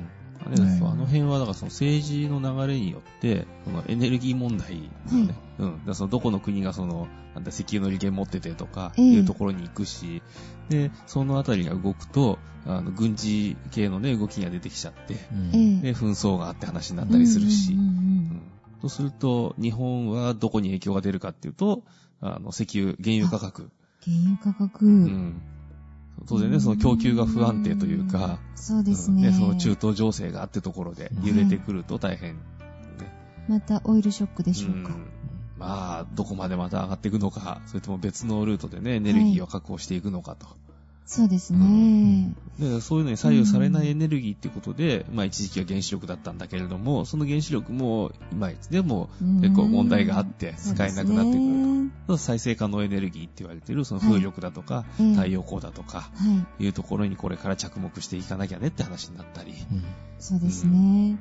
[0.51, 5.85] あれですあの辺は、だからその政治の流れによって、そのエネルギー問題のね、うん。
[5.85, 9.05] だそのどこの国がその、なんだ、石油の利権持っててとか、ええ。
[9.05, 10.21] いうところに行くし、
[10.69, 15.93] で、そのあたりが動くと、あの、軍事系のね、動きが出てきちゃって、うんええ。
[15.93, 17.77] で、紛争があって話になったりするし、
[18.81, 21.83] とすると、日本はどこに影響が出るかっていうと、
[22.19, 23.69] あの、石油、原油価格。
[24.03, 24.85] 原油価格。
[24.85, 25.41] うん。
[26.27, 29.29] 当然ね、その供給が不安定というか、そうですね。
[29.29, 32.35] うんその中東情勢があってところで揺れてくると大変。
[32.35, 32.41] ね
[33.47, 34.89] またオイルショックでしょうか。
[34.89, 35.07] ん
[35.57, 40.47] まあ、どこまでまた上がっていくのか、それとも別のルートでね、エネルギーを確保していくのかと。
[41.11, 42.33] そうですね。
[42.57, 49.09] でそういうのに左右されないエネルギーっていうことで、まあ一時期は原子力だったんだけれども、その原子力も、いまいちでも
[49.41, 52.17] 結構問題があって使えなくなってくると。
[52.17, 56.11] 再生可能エネルギーって言われてる、その風力だとか、ええ太陽光だとか、は
[56.59, 56.63] い。
[56.63, 59.51] いうところにこれから着目していかなきゃねって話になったり。
[59.51, 59.83] うん
[60.17, 60.69] そうですね。
[61.09, 61.17] 今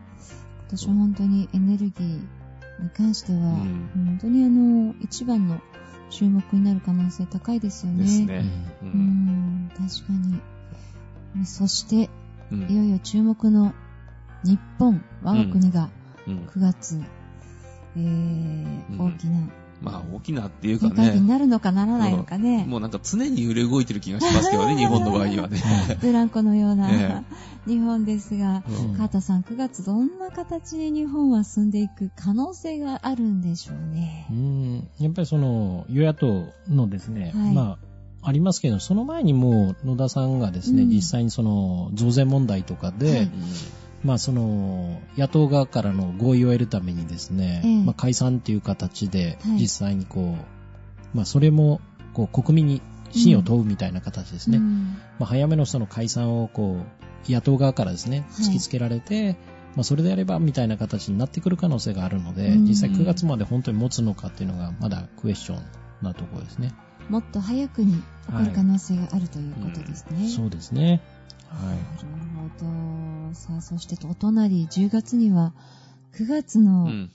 [0.70, 2.02] 年は本当にエネルギー
[2.80, 5.60] に関しては、ん本当にあの、一番の
[6.10, 8.02] 注目になる可能性高いですよね。
[8.02, 8.44] ですね。
[8.82, 8.86] う。
[8.86, 10.12] うんん、確か
[11.38, 11.46] に。
[11.46, 12.10] そして、
[12.50, 13.72] うんいよいよ注目の
[14.44, 15.88] 日本、我が国が
[16.26, 17.00] うん9月、
[17.96, 19.48] えーうん大きな
[19.80, 22.64] まあ大きなっていうか展開にね、なるのかならないのかね。
[22.66, 25.60] もうなんか常に揺れ動いてる気がしますけどね、日本の場合にはね。
[26.00, 27.22] ブランコのような、え
[27.66, 28.94] 日本ですが、うん。
[28.96, 34.26] 川田さん、9月どんな形で日本は進んでいく可能性があるんでしょうね。
[34.30, 34.34] う。
[34.34, 34.88] ん。
[34.98, 37.54] やっぱりその、与野党のですね、はい。
[37.54, 37.78] ま
[38.22, 40.88] あ、ありますけど、その前にもう野田さんがですね、うん。
[40.88, 43.30] 実際にその増税問題とかで、はい
[44.02, 50.60] まあその野党側からの合意を得るためにですね、ええまあ解散っていう形ではい実際にこう、
[51.14, 51.80] まあ、それも、
[52.12, 54.58] こう、国民に信を問うみたいな形ですね。
[54.58, 56.82] うんまあ、早めのその解散を、こ
[57.28, 59.36] う、野党側からですね、はい突きつけられて、
[59.76, 65.62] まあ、それであれば、みたいな形になってくる可能性があるので、うん実際9月まで本当に持つのかっていうのが、まだクエスチョン
[66.02, 66.74] なところですね。
[67.08, 70.28] もっと早くに起こる可能性があるということですね。
[70.28, 71.02] そうですね。
[71.48, 71.76] はい。
[71.76, 73.34] なるほど。
[73.34, 75.52] さあ、そしてお隣、10月には、
[76.14, 77.10] 9月うのん。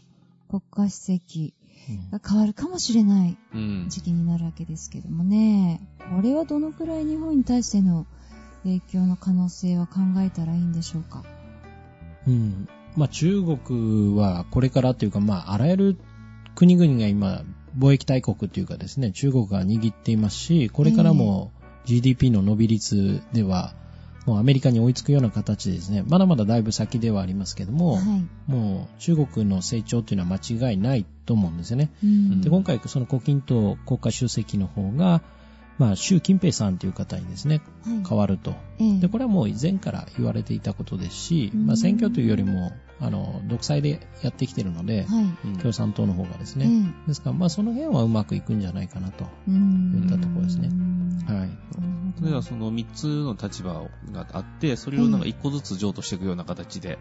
[0.49, 1.53] 国家主席
[1.89, 3.85] うんが変わるかもしれないうん。
[3.89, 5.79] 時期になるわけですけどもね。
[6.15, 8.05] これはどのくらい日本に対しての
[8.63, 11.23] 影響の可能性は考えたらいいんでしょうか？
[12.27, 12.67] うん。
[12.95, 15.97] まあ、中国はこれからというか、まあ、あらゆる
[16.55, 17.43] 国々が今、
[17.77, 21.51] 貿易大国というかですね、中国が握っていますし、これからも
[21.85, 23.75] GDP の伸び率では、
[24.25, 28.51] もうアメリカに追いつくような形でですね、まだまだだいぶ先ではありますけども、はい。
[28.51, 31.91] もう中国の成長というのは間違いないと思うんですよね。
[32.03, 35.21] うんで、今回その胡錦涛国家主席の方が、
[35.77, 38.55] まあ、習近平さんという方にですね、はい変わると。
[38.79, 45.23] ええで、これはもう以前から言われていたことですし、うんまあ、選挙というよりも、あの、独裁でやってきてるので、はい。
[45.23, 46.93] うん共産党の方がですえね。
[47.05, 49.25] えですから、まあ、その辺はうまくいくんじゃないかなと。
[49.47, 50.69] うん言ったところですね
[51.27, 52.23] はい。
[52.23, 56.97] ではその3つの立場があって、それをなんか1個ずつ譲渡していくような形で、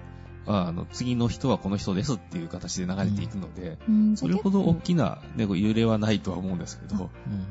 [0.46, 7.10] あの、次の人はこの人ですっていう形で流れていくので、うんそれほど大きな、ね、揺れはないとは思うんですけど、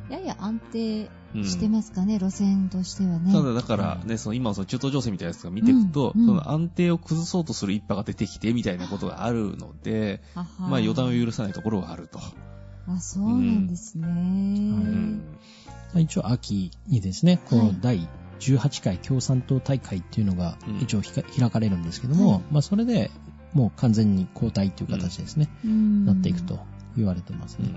[0.09, 0.13] うん。
[0.13, 3.33] やや安定うんしてますかね、路線としてはね。
[3.33, 6.27] ただだからね、その今のその中東情勢みたいなやつが見ていくと、うんうん。
[6.27, 10.21] その安定を崩そうとする一派が出てきてみたいなことがあるので、
[10.59, 12.19] まあ予断を許さないところはあると。
[12.87, 14.07] あ、そうなんですね。
[14.07, 15.23] うん。
[15.93, 17.67] まあ一応、秋にですね、こはい。
[17.67, 18.07] の第
[18.51, 20.79] 18回共産党大会っていうのがうん。
[20.79, 22.41] 一応ひか開かれるんですけども、はい。
[22.51, 23.11] まあ、それで
[23.53, 26.05] もう完全に交代という形ですね、うん。
[26.05, 26.59] なっていくと
[26.97, 27.69] 言われてますね。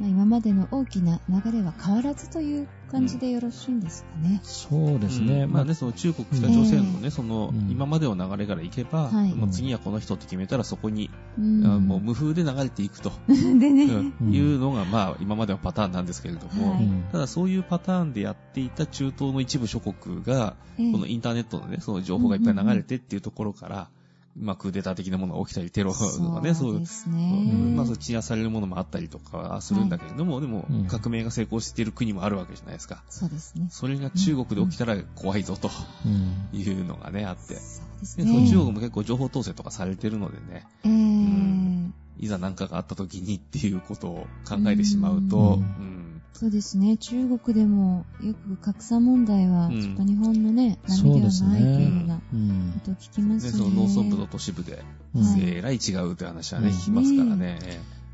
[0.00, 4.40] 今までの大きな流れは変わらずという感じでよろしいんですかね。
[4.42, 5.44] そうですね。
[5.44, 5.52] うん。
[5.52, 9.34] まあね、その中国、北朝鮮のね、そのうん今までの流れからいけば、はい。
[9.34, 11.66] もう次はこの人って決めたらそこに、うん。
[11.66, 13.84] あもう無風で流れていくと、 でね、
[14.20, 14.34] うん。
[14.34, 16.76] いうのが、まあ今までのパターンなんですけれども、
[17.12, 17.56] ただそうい。
[17.58, 23.88] うパターンでやっていた中東の一部諸国が、ええこのインターネットのね、その情報がいっぱい流れてっていうところから、
[24.36, 27.30] まあクーデター的なものが起きたり、テロとかね、そういうで、すうね。
[27.44, 33.02] んまあそう鎮圧されるものもあったりとかはするんだけれども、でもうん革命が成功している国もあるわけじゃないですか。
[33.08, 33.68] そうですね。
[33.70, 35.70] それが中国で起きたら怖いぞと
[36.04, 37.54] うんいうのがね、あって。
[37.54, 38.48] そうですで、ね。
[38.50, 46.13] 中国も結構情報統制とかされてるのでね、えーいざ何かがあった時にっていうことを考えてしまうと、ううんん。
[46.34, 46.96] そうですね。
[46.96, 52.20] 中国でもよく格差問題は、うんちょっと日本のね、そうです波ではないというようねな。
[52.32, 53.52] うんことを聞きまね、すね。
[53.52, 54.82] その農村部と都市部で、
[55.14, 57.58] うんえらい違うという話はね、うん聞きますからね。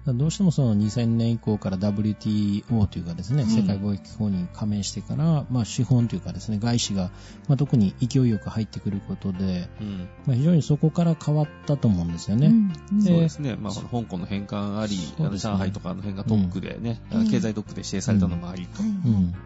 [0.06, 7.10] どうしてもその2000年以降から WTO というかですね、はい世界貿易機構に加盟してから、まあ資本というかですね、外資が、
[7.48, 10.08] まあ特に勢いよく入ってくることで、うん。
[10.26, 12.52] まあ非常にそこから変わったと思うんですよね。
[13.04, 13.56] そうですね。
[13.56, 18.88] まあ、この香港の返還あり、ね上海とかの辺が特区でね、うん経済特区で指定されたのもありとは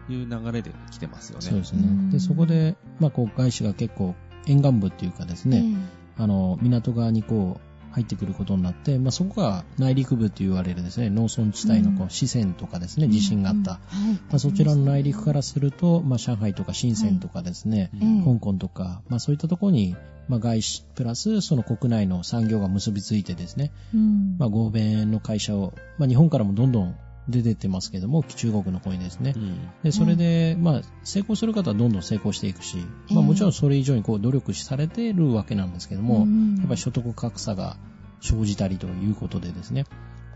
[0.09, 1.45] いう流れで来てますよね。
[1.45, 2.11] そうですうんね。
[2.13, 4.15] で、そこで、まあこう外資が結構
[4.47, 5.75] 沿岸部っていうかですね、
[6.17, 12.07] あの、港側にこう、入ってくることになって、まあ、そこが内陸部と言われるですね、農村地帯のこうん。
[12.07, 13.79] う四川とかですね、ええ地震があった。
[13.93, 14.03] うん。
[14.03, 14.13] うんはい。
[14.15, 18.33] まあ、そちらの内陸からすると、まあ、上海とか深センとかですね、うんええ。
[18.33, 19.95] 香港とか、まあ、そういったところに、
[20.27, 24.35] まあ、外資プラスその国内の産業が結びついてですね、うん。
[24.37, 29.33] まあ、合弁の会社を、まあ、日本からもどんどん出てますけども、中国の方にですね。
[29.35, 32.77] うんで、それで、まあ、成功する方はどんどん成功していくし、
[33.09, 37.77] まあ、もちろんそれ以上にこう努力されているわけなんですけども、うんやっぱり所得格差が
[38.21, 39.85] 生じたりということでですね。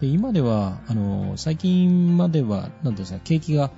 [0.02, 3.72] で今では、あの、最近までは、なんていうんですか、景気が、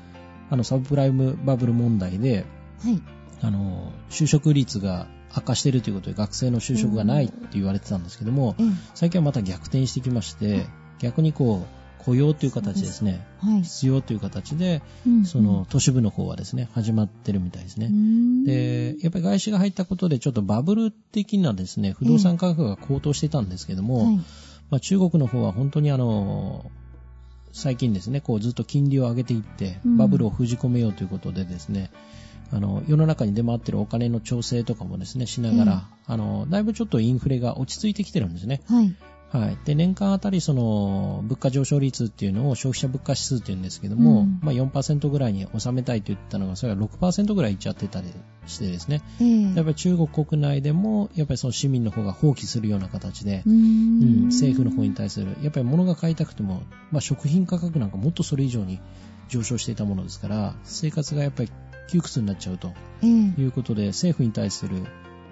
[0.49, 2.45] あの、サブプライムバブル問題で、
[2.83, 3.01] はい。
[3.41, 10.67] あの、就職率が悪化しているということで、学生の就職がないって言われてたんですけども、ええ最近はまた逆転してきまして、
[10.99, 13.63] 逆にこう、雇用という形ですね、はい。
[13.63, 17.87] 必要という形で、うんその、都市部の方はですね、始まってるみたいですね。
[17.87, 24.15] うんで、やっぱり外資が入ったことで、ちょっとバブル的なですね、不動産価格が高騰してたんですけども、はい。
[24.71, 26.71] まあ、中国の方は本当にあの、
[27.53, 31.91] 最近ですね、こうずっと金利を上げていって、うんバブルを封じ込めようということでですね、
[32.51, 38.61] あの、世の中に出回ってるお金の調整とかもですね、しながら、あの、だいぶちょっとインフレが落ち着いてきてるんですね。
[38.67, 38.95] はい。
[39.31, 39.57] はい。
[39.63, 48.07] で、年間あたりその、物価上昇率っていうのを消費者物価指数っていうんですけども、うんまあ4%ぐらいに収めたいと言ったのが、それは6%ぐらいいっちゃってたり
[48.45, 49.01] してですね。
[49.21, 58.81] ええやっぱり中国国内でも、やっぱりその市民の方が放棄するような形で、うんん政府の方に対する、やっぱり物が買いたくても、まあ食品価格なんかもっとそれ以上に
[59.29, 61.51] 上昇していたものですから、生活がやっぱり
[61.87, 64.83] 窮屈になっちゃうとええいうことで、政府に対する、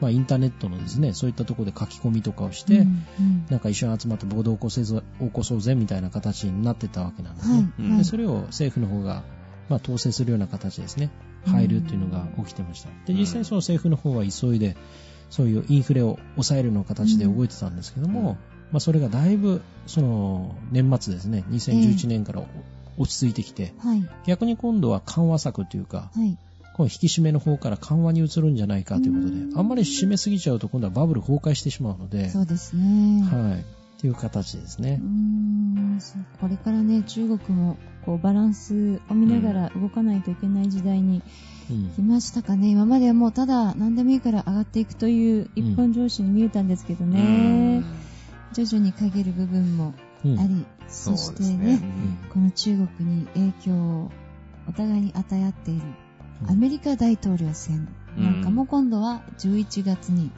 [0.02, 7.56] まあインターネットのですね、そういったところで書き込みとかをして、うんうんなんか一緒に集まって暴動を起こせず起こそうぜみたいな形になってたわけなんですね。
[7.56, 9.24] はい、うんはいでそれを政府の方が、
[9.70, 11.10] まあ、統制するような形ですね、
[11.46, 12.90] 入るっていうのが起きてました。
[13.06, 14.78] で、実際その政府の方は急いで、
[15.30, 18.24] そういうインフレを抑えるの形で動いてたんですけども、う
[18.56, 22.44] んまあ、それがだいぶ、その、年末ですね、2011年から
[22.98, 26.38] 落ち着いてきて、はい、逆に今度は緩和策というか、はい。
[26.80, 33.22] この引き締めの方から緩和に移るんじゃないかということでう、んあんまり締めすぎちゃうと今度はバブル崩壊してしまうので、そうですね。
[33.30, 33.60] はい。
[33.60, 33.64] っ
[34.00, 35.02] ていう形ですね。
[35.04, 41.22] うこれからね、中国もこうバランスを見ながら動かないといけない時代に
[41.70, 42.70] うん来ましたかね。
[42.70, 47.84] 今まではもうただ何でもいいから上がっていくという一本上司に見えたんですけどね、
[48.54, 51.74] 徐々に陰る部分もうんあり、そうそしてね。
[51.76, 51.82] ね、
[52.34, 54.12] この中国に影響を
[54.70, 55.82] お互いに与え合っている
[56.48, 57.88] アメリカ大統領選。
[58.18, 60.32] なんかも今度は11月に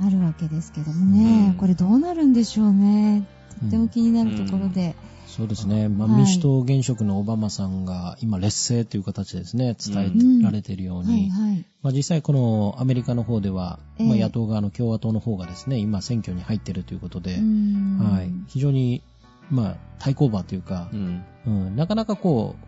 [0.00, 1.54] あるわけですけどもね、うん。
[1.54, 3.26] これどうなるんでしょうね。
[3.60, 4.94] とっても気になるところで、
[5.26, 5.88] そうですね。
[5.88, 11.64] まあ、はい民主党現職のオバマさんが今劣勢という形でですね、伝えられているように、はいはい。
[11.82, 14.08] まあ、実際このアメリカの方では、ええ。
[14.08, 17.98] まあ、野党側の共和党の方がですね、今選挙に入っているということで、うーん。
[17.98, 18.32] はい。
[18.48, 19.02] 非常に、
[19.50, 21.24] まあ、対抗馬というかう、ん。
[21.46, 22.67] うん、なかなかこう、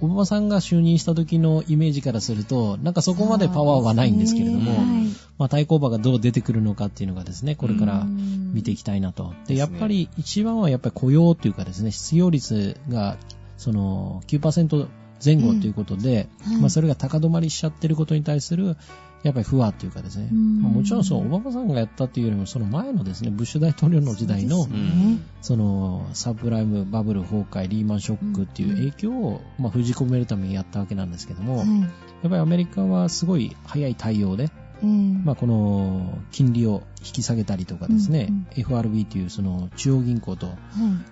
[0.00, 5.08] オバマさんが就任した時のイメージからすると、なんかそこまでパワーはないんですけれども、ね。
[5.38, 9.34] まあ、対抗馬がどう出てくるのかっていうのがですね、これからはい見ていきたいなと。
[9.46, 13.16] で、やっぱり一番はやっぱり雇用というかですね、失業率が、
[13.56, 14.86] その9%
[15.24, 16.52] 前後ということで、うん。
[16.52, 16.60] はい。
[16.62, 18.76] まあそれが高止まりしちゃってることに対する、
[19.22, 25.18] やっぱり不和というかですね、もちろんそう、オバマさんがやったっていうよりも、その前のですね、ブッシュ大統領の時代のそね。
[25.42, 31.68] そのサブプライムバブル崩壊、リーマンショックっていう影響を、まあ、封じ込めるためにやったわけなんですけども、はい。
[31.80, 31.90] やっ
[32.22, 34.50] ぱりアメリカはすごい早い対応で、
[34.82, 34.86] ええ。
[34.86, 40.54] まあ、この金利を引き下げたりとかですね、うん FRB というその中央銀行とは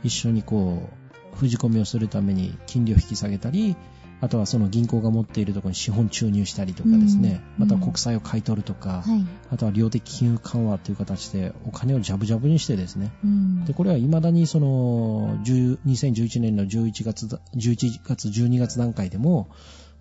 [0.04, 0.08] い。
[0.08, 0.88] 一緒にこ
[1.34, 3.76] う、封じ込めをするために金利を引き下げたり、
[4.20, 7.64] あとはその銀行が持っているところに資本注入したりとかですね、うん。
[7.64, 9.26] または国債を買い取るとか、はい。
[9.50, 13.64] あとは量的金融緩和という形でお金をジャブジャブにしてですね、うん。
[13.66, 19.48] で、これは未だにその、10 2011年の11月だ、11月、12月段階でも、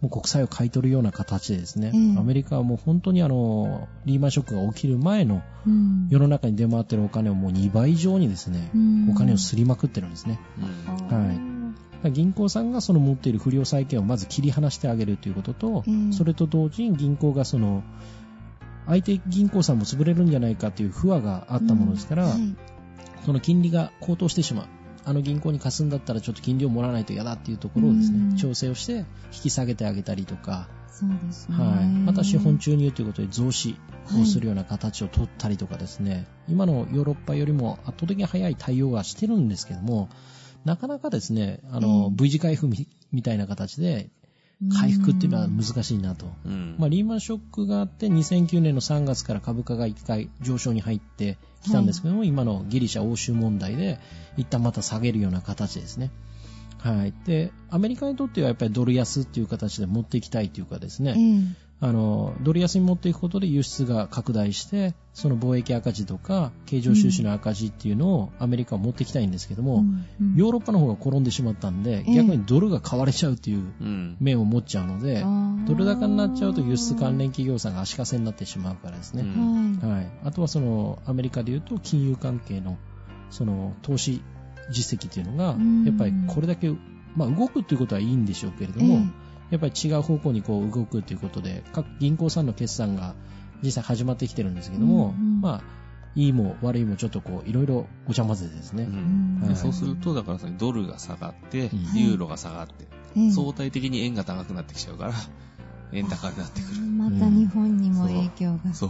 [0.01, 2.17] もう国債を買い取るような形でですね、ええ。
[2.17, 6.07] アメリカはもう本当にあの、リーマンショックが起きる前のうん。
[6.09, 9.09] 世の中に出回ってるお金をもう2倍以上にですね、うん。
[9.09, 10.39] お金をすりまくってるんですね。
[11.09, 11.25] うん。
[11.27, 11.54] はい
[12.09, 17.83] 銀行さんがその持っている不良債権をまず切り離してあげるということと、ええそれと同時に銀行がその、
[18.87, 22.55] 相手銀行さんも潰れるんじゃないかという不安があったものですから、うんはい
[23.25, 24.67] その金利が高騰してしまう。
[25.03, 31.57] あの銀行に貸すんだったらちょっと金利をもらわないと嫌だっていうところをですね、うん調整をして引き下げてあげたりとか、そうですね。
[31.57, 31.85] はい。
[31.87, 33.77] また資本注入ということで増資
[34.21, 40.09] をするような形を取ったりとかですね、今のヨーロッパよりも圧倒的に早い対応はしてるんですけども、
[40.65, 44.09] なかなかですね、あの、うん V 字回復みみたいな形で
[44.73, 46.25] 回復っていうのは難しいなと。
[46.45, 53.99] うんまあ、リーマンショックがあって、2009年の3月から株価が1回上昇に入ってきたんですけども、今のギリシャ欧州問題で、
[54.37, 56.11] 一旦また下げるような形ですね。
[56.79, 57.13] はい。
[57.25, 79.21] で、アメリカにとってはやっぱりドル安っていう形で持っていきたいというかですね、ええあの、ドル安に持っていくことで輸出が拡大して、その貿易赤字とか、経常収支の赤字っていうのをアメリカは持っていきたいんですけども、うんうんヨーロッパの方が転んでしまったんで、ええ逆にドルが買われちゃうっていううん面を持っちゃうので、あードル高になっちゃうと輸出関連企業さんが足かせになってしまうからですね。
[79.21, 79.91] うんはい。
[79.91, 80.11] はい。
[80.23, 82.77] あとはその、アメリカで言うと金融関係の、
[83.29, 84.21] その、投資
[84.71, 86.71] 実績っていうのがうん、やっぱりこれだけ、
[87.15, 93.15] まあ動くっていうことはいいんでしょうけれども、えやっぱり違う方向にこう動くということで、各銀行さんの決算が
[93.63, 95.61] 実際始まってきてるんですけども、うんうんまあ、
[96.15, 98.83] いいも悪いもちょっとこう、いろいろごちゃ混ぜてですね。
[98.83, 102.73] うんはいでそうすると、だからそのドルが下がってうん、ユーロが下がって、
[103.17, 105.13] ええ相対的に円が高くなってきちゃうから、
[105.93, 106.81] 円高になってくる。
[106.81, 108.73] また日本にも影響が。
[108.73, 108.89] そう。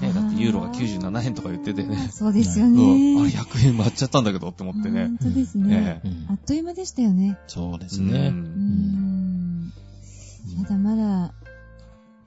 [0.00, 2.08] ね、だってユーロが97円とか言っててね。
[2.10, 3.20] そうですようん、ね。
[3.20, 5.18] あれ100円割っちゃったんだけどって思ってね本。
[5.18, 6.00] 当ですね。
[6.04, 7.38] えうんあっという間でしたよね。
[7.46, 8.28] そうですうね。
[8.28, 9.03] うんん。
[10.56, 11.34] まだまだ、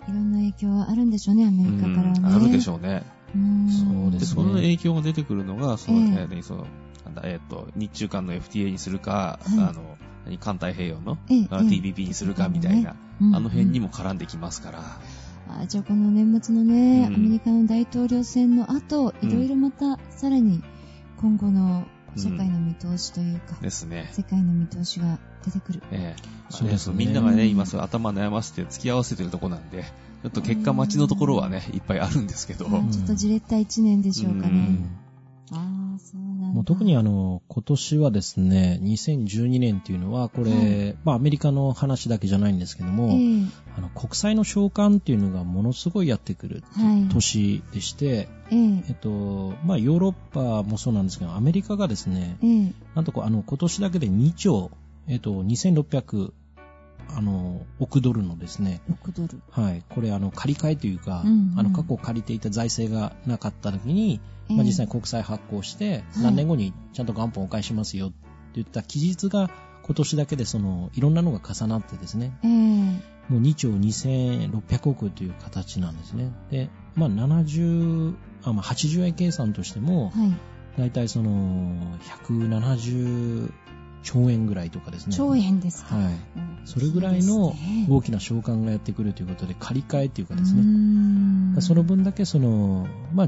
[0.08, 2.20] いろんな影響はあるんでしょうね、アメリカからはね。
[2.20, 3.04] うんあるでしょうね。
[3.36, 3.70] うん。
[3.70, 4.44] そうですね。
[4.44, 6.06] その影響が出てくるのが、その、ええ。
[6.06, 6.68] えーねその、
[7.06, 9.60] なんだ、えっ、と、日中間の FTA にするか、はい。
[9.60, 13.36] あの、何環太平洋の、TPP にするかみたいな、うん。
[13.36, 14.80] あの辺にも絡んできますから、
[15.50, 17.16] あじゃあこの年末のね、うん。
[17.16, 19.30] アメリカの大統領選の後、うん。
[19.30, 20.62] いろいろまたさらに
[21.18, 24.10] 今後の社会の見通しというか、ですね。
[24.12, 25.82] 世界の見通しが出てくる。
[25.92, 26.38] ええ。
[26.50, 26.96] そうですね。
[26.98, 34.50] みんながね、うん今そう頭悩ませて付き合わせてるとこなんで、ちょっと結果待ちのところはね、いっぱいあるんですけど、あちょっとじれった一年でしょうかね。
[34.50, 34.90] うん。
[35.52, 36.48] ああ、そうなんだ。
[36.48, 40.96] もう特にあの、今年はですね、2012年っていうのは、これ、はい。
[41.04, 43.46] まあアメリカの話だけじゃないんですけども、ええ。
[43.78, 47.10] あの国際の召喚っていうのがものすごいやってくるはい。
[47.14, 48.84] 年でして、ええ。
[48.90, 52.74] えっと、まあヨーロッパもそうなんですけど、アメリカがですね、ええ。
[52.96, 54.72] なんとこうあの、今年だけで2兆、
[55.08, 56.32] えっと、2600、
[57.16, 59.42] あの、億ドルのですね、6ドル。
[59.50, 61.60] はい、これあの、借り換えというか、うんうん。
[61.60, 64.56] あの、過去借りていた財政がなかった時に、ええ。
[64.56, 66.04] まあ、実際に国債発行して、はい。
[66.24, 68.16] 何年後にちゃんと元本お返ししますよって
[68.56, 69.50] 言った期日が
[69.84, 72.52] 今年だけでその、いろんなのが重なってですね、ええ。
[73.30, 76.32] もう2兆2600億という形なんですね。
[76.52, 80.38] で、まあ70、あまあ80円計算としても、はい。
[80.78, 81.98] だいたいその、
[82.28, 83.52] 170
[84.08, 85.16] 兆円ぐらいとかですね。
[85.16, 85.96] 兆円ですか。
[85.96, 86.14] はい。
[86.14, 86.62] うん。
[86.64, 87.54] それぐらいの
[87.90, 90.62] 大きな召喚がやってくるということで、借り換えというかですね。
[90.62, 91.62] ん。
[91.62, 93.28] その分だけその、まあ、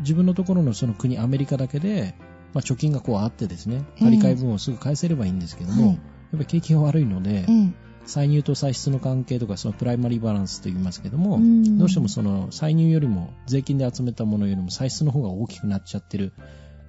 [0.00, 2.14] 自分のところのその国、アメリカだけで、
[2.52, 5.94] まあ、貯金がこうあってですね、借り換え分をすぐ返せればいいんですけども、はい。
[5.94, 6.00] やっ
[6.32, 7.72] ぱり景気が悪いので、ええ。
[8.04, 11.78] 歳入と歳出の関係とか、そのプライマリーバランスと言いますけども、うん。
[11.78, 16.34] どうしてもその歳入よりも、税金で集めたものよりも歳出の方が大きくなっちゃってる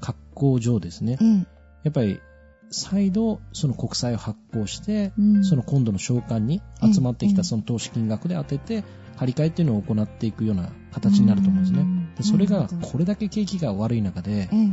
[0.01, 1.37] 格好上ですね、ええ。
[1.83, 2.19] やっぱり
[2.73, 5.45] 再度その国債を発行して、うん。
[5.45, 8.83] その今度の償還に集まってきたその投資金額で当てて、
[9.17, 11.81] 借り換えっていうのを行っていくような形になると思うんですね。
[11.81, 12.15] うん。
[12.15, 14.69] でそれがこれだけ景気が悪い中で、ええ。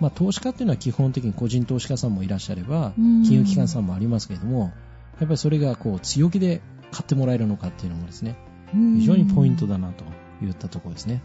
[0.00, 3.22] まあ投資家っていうのは基本的に個人投資家さんもいらっしゃれば、うん。
[3.22, 4.72] 金融機関さんもありますけれども、やっ
[5.20, 8.36] ぱりそれがこう強気で買ってもらえるのかっていうのもですね、
[8.74, 8.98] うん。
[8.98, 10.04] 非常にポイントだなと
[10.44, 11.22] いったところですね。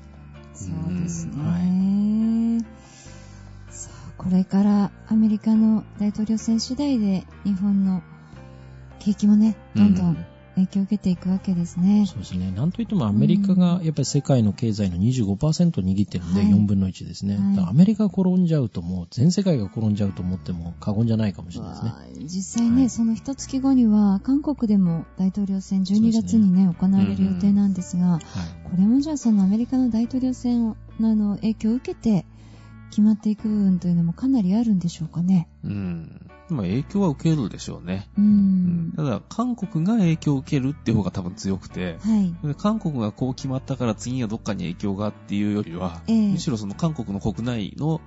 [0.53, 1.34] そうですね。
[1.36, 1.39] うん。
[1.39, 1.59] さあ、
[4.20, 8.03] これからアメリカの大統領選次第で日本の
[8.99, 12.05] 景気もね、どんどん影響を受けていくわけですね。
[12.05, 12.51] そうですね。
[12.51, 17.38] なんといってもアメリカがやっぱり世界の経済の25%握ってるんで、はい4分の1ですね。
[17.38, 21.91] はいアメリカが転んじゃうともう全世界が転んじゃうと思っても過言じゃないかもしれないですね。
[22.26, 28.22] 実際ね、はいその一月後には韓国でも大統領選12月にね、行われる予定なんですが、はい。
[28.70, 32.26] これもじゃあそのアメリカの大統領選のあの影響を受けて
[32.89, 35.47] 決まっていく部分というのもかなりあるんでしょうかね。
[35.63, 36.29] うん。
[36.49, 38.07] まあ影響は受けるでしょうね。
[38.17, 38.21] う。
[38.21, 42.47] うんただ、韓国が影響を受けるっていう方が多分強くて、はい。
[42.47, 48.01] で韓国がこう決まったから次はどっかに影響がっていうよりは、ええむしろその韓国の国内の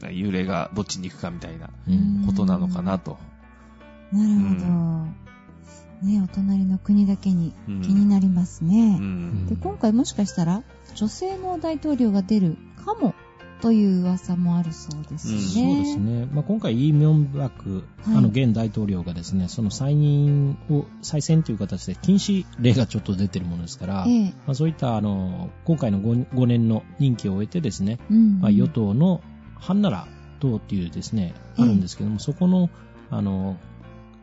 [0.00, 3.18] 幽霊がどっちに行くかみたいなうんことなのかなと。
[4.12, 4.40] なるほど。
[4.40, 5.16] うん
[6.02, 8.98] ね、お隣の国だけにうん気になりますうね。
[8.98, 9.46] ん。
[9.46, 10.62] で、今回もしかしたら
[10.94, 13.14] 女性の大統領が出るかも
[13.66, 15.34] という噂もあるそうですね。
[15.34, 16.28] うんそうですね。
[16.32, 24.24] まあ、今回、イ・ミョンバク、はいあの、現大統領がですね、その再任を、再選という形で禁止令がちょっと出てるものですから、ええ。
[24.46, 28.38] まあ、そういった、あの、今回の 5, 5年の任期を終えてですね、うん。
[28.38, 29.20] まあ、与党の
[29.56, 30.06] ハンナラ
[30.38, 32.70] 党っていうですね、あるんですけども、そこの、
[33.10, 33.56] あの、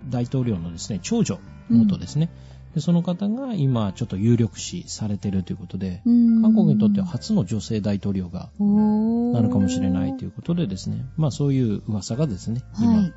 [0.07, 1.37] 大統領のですね、長女、
[1.69, 2.29] 元ですね。
[2.73, 13.13] でその方が今、ちょっと有力視されているということで、うん韓国にとっては初の女性大統領がなるかもしれないということでですね、まあそういう噂がですね、今、はい。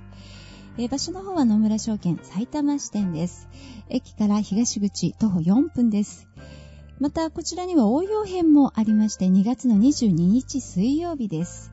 [0.77, 3.47] え場所の方は野村証券埼玉支店です。
[3.89, 6.27] 駅から東口徒歩4分です。
[6.99, 11.71] また、こちらには応用編もありまして、2月の22日水曜日です。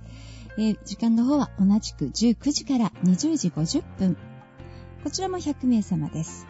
[0.59, 4.17] え時間の方は同じく19時から20時50分。
[5.05, 6.47] こちらも100名様です。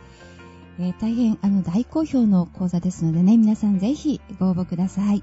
[0.80, 5.22] え大変あの大好評の講座ですのでね、皆さんぜひご応募ください。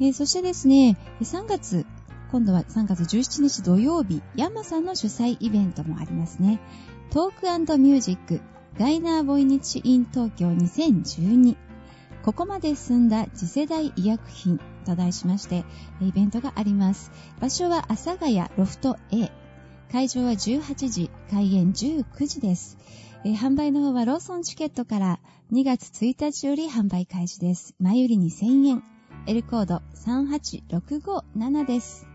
[0.00, 1.86] えそしてですね、3月、
[2.30, 6.60] 今度は3月17日土曜日、ヤンマさんの主催イベントもありますね。
[7.10, 8.40] トークミュージック、
[8.78, 11.56] ガイナーボイニチイン東京2012。
[12.24, 15.64] ここまで進んだ次世代医薬品と題しまして、
[16.00, 17.12] イベントがあります。
[17.40, 19.30] 場所は阿佐ヶ谷ロフト A。
[19.92, 22.78] 会場は18時、開演19時です。
[23.24, 25.20] えー販売の方はローソンチケットから
[25.52, 27.74] 2月1日より販売開始です。
[27.78, 28.82] 前売り2000円。
[29.26, 32.13] L コード38657です。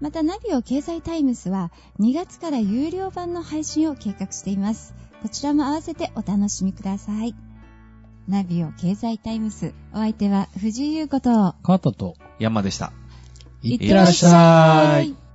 [0.00, 4.94] また、ナビオ経済タイムスは2月から有料版の配信を計画しています。
[5.22, 7.34] こちらも合わせてお楽しみください。
[8.26, 9.74] ナビオ経済タイムス。
[9.92, 12.92] お相手は藤井優子と、カートと、山でした。
[13.62, 15.08] いってらっしゃい。
[15.08, 15.29] い。